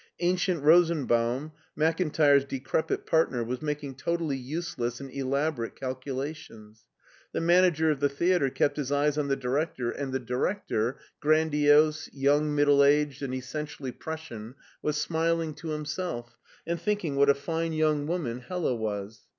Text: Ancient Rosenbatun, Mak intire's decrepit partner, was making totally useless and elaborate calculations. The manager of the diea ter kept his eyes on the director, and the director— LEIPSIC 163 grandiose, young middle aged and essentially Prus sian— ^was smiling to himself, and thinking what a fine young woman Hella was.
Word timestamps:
Ancient 0.19 0.63
Rosenbatun, 0.63 1.51
Mak 1.75 1.99
intire's 1.99 2.43
decrepit 2.43 3.05
partner, 3.05 3.43
was 3.43 3.61
making 3.61 3.93
totally 3.93 4.35
useless 4.35 4.99
and 4.99 5.11
elaborate 5.13 5.75
calculations. 5.75 6.85
The 7.33 7.39
manager 7.39 7.91
of 7.91 7.99
the 7.99 8.09
diea 8.09 8.39
ter 8.39 8.49
kept 8.49 8.77
his 8.77 8.91
eyes 8.91 9.19
on 9.19 9.27
the 9.27 9.35
director, 9.35 9.91
and 9.91 10.11
the 10.11 10.17
director— 10.17 10.93
LEIPSIC 10.93 11.23
163 11.23 11.29
grandiose, 11.29 12.09
young 12.13 12.55
middle 12.55 12.83
aged 12.83 13.21
and 13.21 13.35
essentially 13.35 13.91
Prus 13.91 14.21
sian— 14.21 14.55
^was 14.83 14.95
smiling 14.95 15.53
to 15.53 15.67
himself, 15.67 16.35
and 16.65 16.81
thinking 16.81 17.15
what 17.15 17.29
a 17.29 17.35
fine 17.35 17.71
young 17.71 18.07
woman 18.07 18.39
Hella 18.39 18.73
was. 18.73 19.27